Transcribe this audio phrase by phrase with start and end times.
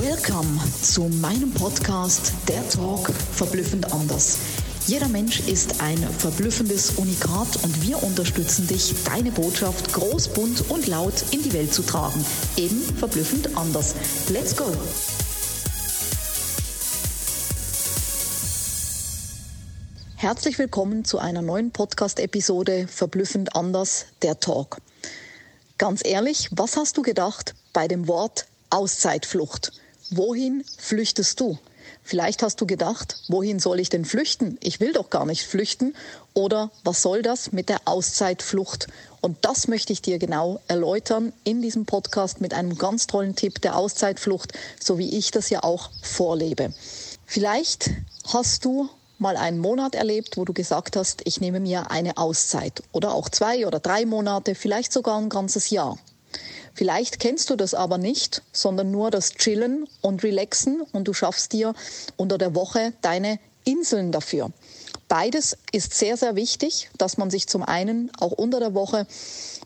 [0.00, 4.38] Welcome zu meinem Podcast Der Talk verblüffend anders.
[4.86, 10.86] Jeder Mensch ist ein verblüffendes Unikat und wir unterstützen dich, deine Botschaft groß, bunt und
[10.86, 12.24] laut in die Welt zu tragen.
[12.56, 13.94] Eben verblüffend anders.
[14.30, 14.64] Let's go!
[20.16, 24.78] Herzlich willkommen zu einer neuen Podcast-Episode Verblüffend anders, der Talk.
[25.76, 29.81] Ganz ehrlich, was hast du gedacht bei dem Wort Auszeitflucht?
[30.14, 31.58] Wohin flüchtest du?
[32.02, 34.58] Vielleicht hast du gedacht, wohin soll ich denn flüchten?
[34.62, 35.94] Ich will doch gar nicht flüchten.
[36.34, 38.88] Oder was soll das mit der Auszeitflucht?
[39.22, 43.62] Und das möchte ich dir genau erläutern in diesem Podcast mit einem ganz tollen Tipp
[43.62, 46.74] der Auszeitflucht, so wie ich das ja auch vorlebe.
[47.24, 47.88] Vielleicht
[48.26, 52.82] hast du mal einen Monat erlebt, wo du gesagt hast, ich nehme mir eine Auszeit
[52.92, 55.96] oder auch zwei oder drei Monate, vielleicht sogar ein ganzes Jahr.
[56.74, 61.52] Vielleicht kennst du das aber nicht, sondern nur das Chillen und Relaxen und du schaffst
[61.52, 61.74] dir
[62.16, 64.50] unter der Woche deine Inseln dafür.
[65.08, 69.06] Beides ist sehr, sehr wichtig, dass man sich zum einen auch unter der Woche,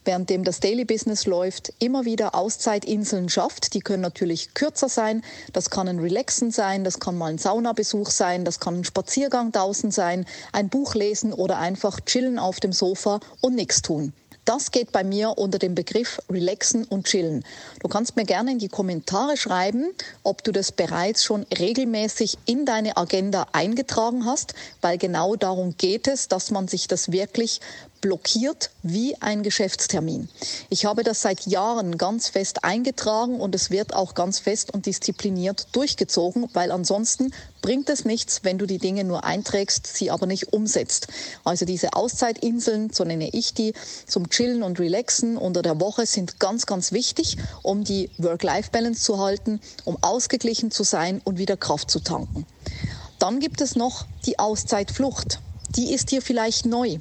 [0.04, 3.72] währenddem das Daily Business läuft, immer wieder Auszeitinseln schafft.
[3.74, 5.22] Die können natürlich kürzer sein.
[5.52, 9.52] Das kann ein Relaxen sein, das kann mal ein Saunabesuch sein, das kann ein Spaziergang
[9.52, 14.12] draußen sein, ein Buch lesen oder einfach chillen auf dem Sofa und nichts tun.
[14.46, 17.44] Das geht bei mir unter dem Begriff Relaxen und Chillen.
[17.80, 22.64] Du kannst mir gerne in die Kommentare schreiben, ob du das bereits schon regelmäßig in
[22.64, 27.60] deine Agenda eingetragen hast, weil genau darum geht es, dass man sich das wirklich
[28.00, 30.28] blockiert wie ein Geschäftstermin.
[30.70, 34.86] Ich habe das seit Jahren ganz fest eingetragen und es wird auch ganz fest und
[34.86, 40.26] diszipliniert durchgezogen, weil ansonsten bringt es nichts, wenn du die Dinge nur einträgst, sie aber
[40.26, 41.08] nicht umsetzt.
[41.42, 43.72] Also diese Auszeitinseln, so nenne ich die,
[44.06, 49.18] zum Chillen und Relaxen unter der Woche sind ganz, ganz wichtig, um die Work-Life-Balance zu
[49.18, 52.44] halten, um ausgeglichen zu sein und wieder Kraft zu tanken.
[53.18, 55.40] Dann gibt es noch die Auszeitflucht.
[55.70, 56.98] Die ist dir vielleicht neu.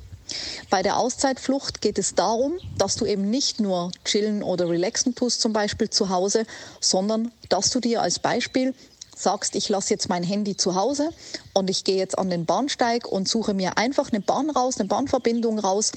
[0.70, 5.42] Bei der Auszeitflucht geht es darum, dass du eben nicht nur chillen oder relaxen tust,
[5.42, 6.46] zum Beispiel zu Hause,
[6.80, 8.74] sondern dass du dir als Beispiel
[9.18, 11.10] sagst, ich lasse jetzt mein Handy zu Hause
[11.54, 14.88] und ich gehe jetzt an den Bahnsteig und suche mir einfach eine Bahn raus, eine
[14.88, 15.92] Bahnverbindung raus,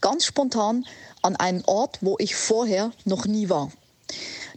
[0.00, 0.86] ganz spontan
[1.22, 3.70] an einen Ort, wo ich vorher noch nie war.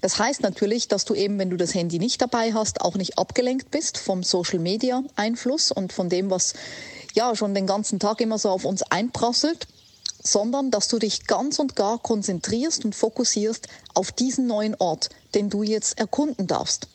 [0.02, 3.18] Das heißt natürlich, dass du eben, wenn du das Handy nicht dabei hast, auch nicht
[3.18, 6.54] abgelenkt bist vom Social Media Einfluss und von dem, was
[7.14, 9.68] ja schon den ganzen Tag immer so auf uns einprasselt,
[10.22, 15.50] sondern dass du dich ganz und gar konzentrierst und fokussierst auf diesen neuen Ort, den
[15.50, 16.88] du jetzt erkunden darfst.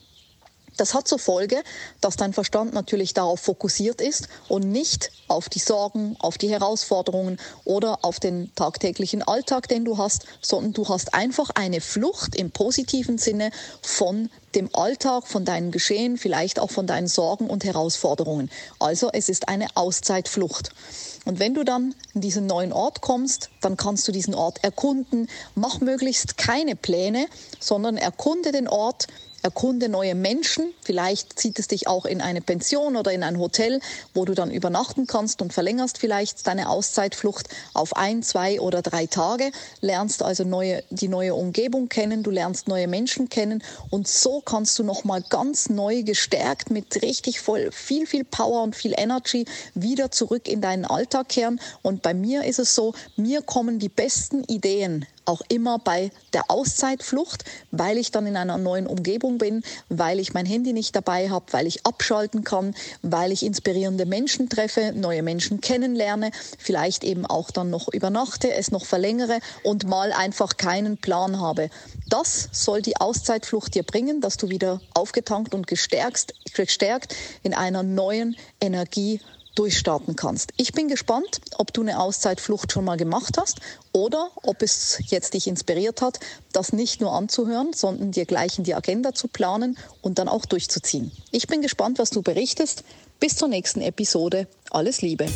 [0.76, 1.62] Das hat zur Folge,
[2.00, 7.38] dass dein Verstand natürlich darauf fokussiert ist und nicht auf die Sorgen, auf die Herausforderungen
[7.64, 12.50] oder auf den tagtäglichen Alltag, den du hast, sondern du hast einfach eine Flucht im
[12.50, 13.50] positiven Sinne
[13.82, 18.50] von dem Alltag, von deinen Geschehen, vielleicht auch von deinen Sorgen und Herausforderungen.
[18.78, 20.70] Also es ist eine Auszeitflucht.
[21.24, 25.28] Und wenn du dann in diesen neuen Ort kommst, dann kannst du diesen Ort erkunden.
[25.54, 27.26] Mach möglichst keine Pläne,
[27.60, 29.06] sondern erkunde den Ort,
[29.42, 30.72] erkunde neue Menschen.
[30.82, 33.80] Vielleicht zieht es dich auch in eine Pension oder in ein Hotel,
[34.14, 39.06] wo du dann übernachten kannst und verlängerst vielleicht deine Auszeitflucht auf ein, zwei oder drei
[39.06, 39.50] Tage,
[39.80, 44.78] lernst also neue, die neue Umgebung kennen, du lernst neue Menschen kennen und so kannst
[44.78, 49.44] du nochmal ganz neu gestärkt mit richtig voll viel, viel Power und viel Energy
[49.74, 51.60] wieder zurück in deinen Alltag kehren.
[51.82, 56.50] Und bei mir ist es so, mir kommen die besten Ideen auch immer bei der
[56.50, 61.30] Auszeitflucht, weil ich dann in einer neuen Umgebung bin, weil ich mein Handy nicht dabei
[61.30, 67.26] habe, weil ich abschalten kann, weil ich inspirierende Menschen treffe, neue Menschen kennenlerne, vielleicht eben
[67.26, 71.70] auch dann noch übernachte, es noch verlängere und mal einfach keinen Plan habe.
[72.08, 77.82] Das soll die Auszeitflucht dir bringen, dass du wieder aufgetankt und gestärkt, gestärkt in einer
[77.82, 79.20] neuen Energie
[79.54, 80.52] durchstarten kannst.
[80.56, 83.60] Ich bin gespannt, ob du eine Auszeitflucht schon mal gemacht hast
[83.92, 86.20] oder ob es jetzt dich inspiriert hat,
[86.52, 90.46] das nicht nur anzuhören, sondern dir gleich in die Agenda zu planen und dann auch
[90.46, 91.12] durchzuziehen.
[91.30, 92.84] Ich bin gespannt, was du berichtest.
[93.20, 94.48] Bis zur nächsten Episode.
[94.70, 95.26] Alles Liebe.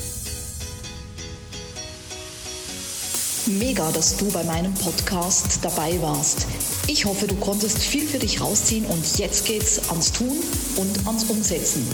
[3.47, 6.47] Mega, dass du bei meinem Podcast dabei warst.
[6.89, 10.37] Ich hoffe, du konntest viel für dich rausziehen und jetzt geht's ans Tun
[10.77, 11.85] und ans Umsetzen.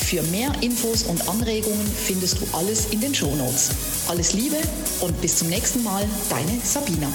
[0.00, 3.70] Für mehr Infos und Anregungen findest du alles in den Shownotes.
[4.08, 4.56] Alles Liebe
[5.02, 7.12] und bis zum nächsten Mal, deine Sabina.